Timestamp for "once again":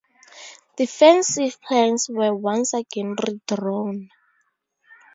2.33-3.15